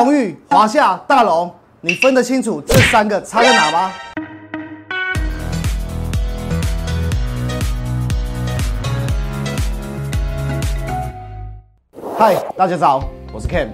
[0.00, 3.90] 公寓、华夏、大楼，你分得清楚这三个差在哪吗？
[12.16, 13.70] 嗨，大家早，我是 Ken。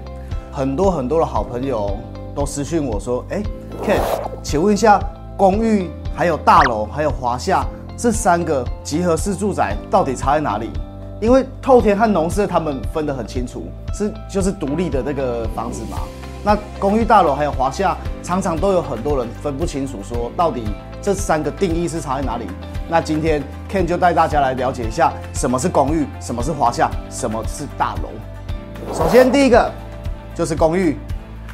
[0.50, 1.94] 很多很多的好朋友
[2.34, 3.42] 都私讯我说：“哎
[3.84, 4.00] ，Ken，
[4.42, 4.98] 请问一下，
[5.36, 7.66] 公寓、还有大楼、还有华夏
[7.98, 10.70] 这三个集合式住宅到底差在哪里？”
[11.20, 15.98] 因为透天和农舍他们分得很清楚，是就是独立的那个房子嘛。
[16.44, 20.64] 那公寓大楼还有华夏，常常都有很多人分不清楚，说到底
[21.00, 22.44] 这三个定义是差在哪里？
[22.88, 28.10] 那今天 Ken 就带大家来了解一下，什么是公寓，什么是华夏，什么是大楼。
[28.92, 29.72] 首先第一个
[30.34, 30.98] 就是公寓，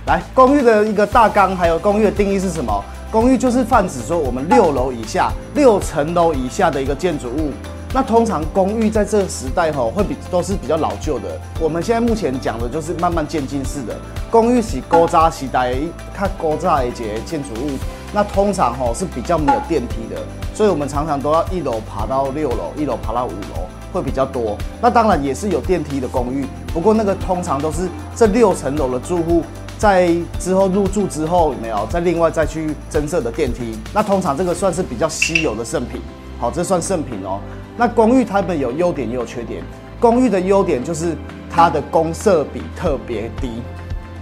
[0.06, 2.82] 来，公寓的一个大纲还有公寓的定义是什么？
[3.12, 7.52] 公寓就是泛指说我们六楼以下、六层楼以下的一个建筑物。
[7.92, 11.40] 那通常公寓在这个时代吼会比都是比较老旧的。
[11.60, 13.96] 我们现在目前讲的就是慢慢渐进式的
[14.30, 15.74] 公寓，是高扎时代
[16.14, 17.70] 看高扎一节建筑物。
[18.12, 20.20] 那通常吼是比较没有电梯的，
[20.54, 24.56] 所以我们常常都要一楼爬到六楼，一楼爬到五楼会比较多。
[24.80, 29.42] 那当然也是有电梯的公寓，不过那个通常都是这六层楼的住户
[29.78, 33.76] 在之后入住之后没有再另外再去增设的电梯。
[33.92, 36.00] 那通常这个算是比较稀有的圣品。
[36.38, 37.38] 好，这算圣品哦。
[37.80, 39.62] 那公寓它们有优点也有缺点。
[39.98, 41.16] 公寓的优点就是
[41.48, 43.62] 它的公设比特别低。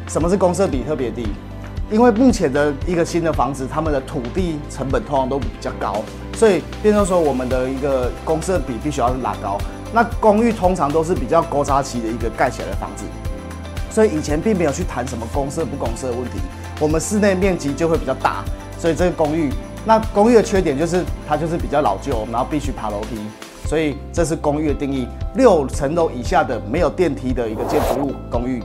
[0.07, 1.27] 什么是公设比特别低？
[1.91, 9.59] 因为目前的一个新的房子，他们的土地成本通常都比较高，所以变成说我们的一个公设比必须要拉高。
[9.93, 13.03] 那公寓通常都是比较高扎期的一个盖起来的房子，
[13.91, 16.39] 所以以前并没有去谈什么公设不公设的问题。
[16.79, 18.45] 我们室内面积就会比较大，
[18.79, 19.53] 所以这个公寓。
[19.89, 23.17] 那公寓的缺点就是它就是比较老旧，然后必须爬楼梯，
[23.67, 25.09] 所以这是公寓的定义。
[25.35, 28.63] 六层楼以下的没有电梯的一个建筑物公寓。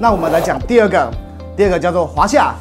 [0.00, 1.08] 那我们来讲第二个，
[1.56, 2.56] 第二个叫做华夏。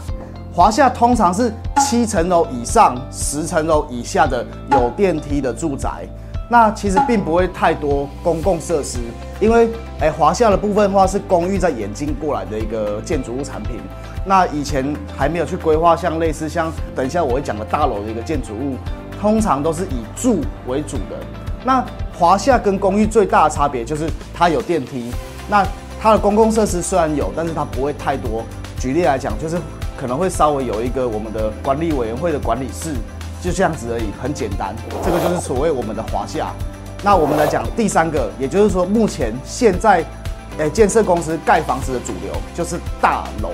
[0.54, 6.08] 华夏通常是七层楼以上、十层楼以下的有电梯的住宅。
[6.48, 9.00] 那其实并不会太多公共设施，
[9.40, 13.80] 因为哎华夏的部分的话是公寓在演进过来的一个建筑物产品。
[14.28, 18.76] 那以前还没有去规划，像类似像等一下我会讲的大楼的一个建筑物，
[19.22, 21.18] 通常都是以住为主的。
[21.64, 21.82] 那
[22.14, 25.12] 华夏跟公寓最大的差别就是它有电梯，
[25.50, 25.66] 那
[26.02, 28.44] 它的公共设施虽然有，但是它不会太多。
[28.78, 29.58] 举例来讲，就是
[29.96, 32.94] 可能会稍微有一个我们的管理委员会的管理室，
[33.42, 34.76] 就这样子而已，很简单。
[35.06, 36.52] 这个就是所谓我们的华夏。
[37.02, 40.04] 那我们来讲第三个，也就是说目前现在，
[40.58, 43.52] 诶建设公司盖房子的主流就是大楼。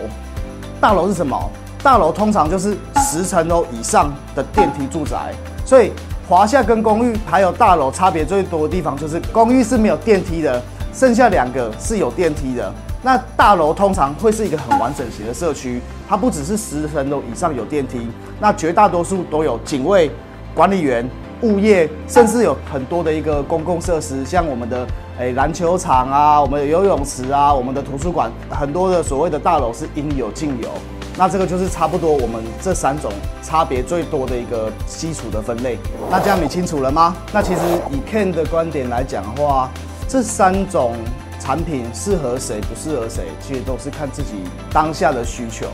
[0.83, 1.49] 大楼是什么？
[1.81, 5.33] 大楼通常就是十层楼以上的电梯住宅，
[5.65, 5.93] 所以
[6.27, 10.61] 华夏跟公寓还有大楼差别最多的地方就是公寓是没有电梯的，
[10.93, 12.69] 剩下两个是有电梯的。
[13.01, 18.09] 那大楼通常会是一个很完整型的社区，它不只是十层楼以上有电梯，
[18.41, 20.11] 那绝大多数都有警卫、
[20.53, 21.09] 管理员、
[21.43, 24.87] 物业，甚至有很多的一个公共设施，像我们的。
[25.19, 30.69] 诶，篮球场啊，我们的游泳池啊，我们的图书馆，很多的所谓的大楼是应有尽有。
[31.15, 33.11] 那这个就是差不多我们这三种
[33.43, 35.77] 差别最多的一个基础的分类。
[36.09, 37.15] 那这样你清楚了吗？
[37.31, 37.61] 那其实
[37.91, 39.69] 以 Ken 的观点来讲的话，
[40.07, 40.95] 这三种
[41.39, 44.31] 产品适合谁不适合谁，其实都是看自己
[44.71, 45.67] 当下的需求。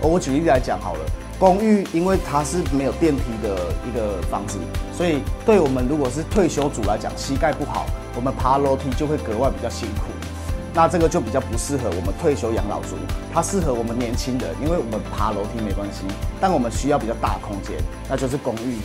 [0.00, 1.00] 我举例来讲好了。
[1.38, 3.56] 公寓因为它是没有电梯的
[3.86, 4.58] 一个房子，
[4.92, 10.06] 所以对我们如果是退休族来讲，膝盖不好，我们爬楼梯就会格外比较辛苦。
[10.74, 12.96] 那这个就比较不适合我们退休养老族，
[13.32, 16.04] 它适合我们年轻人，因为我们爬楼梯没关系，
[16.40, 17.76] 但我们需要比较大空间，
[18.08, 18.78] 那就是公寓。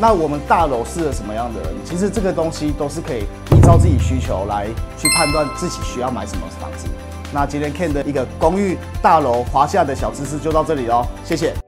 [0.00, 1.74] 那我们大楼适合什么样的人？
[1.84, 3.24] 其实这个东西都是可以
[3.56, 6.86] 依照自己需求来去判断自己需要买什么房子。
[7.32, 11.67] 那今天 Ken 的一个公寓大楼华夏的小知识就到这里喽，谢谢。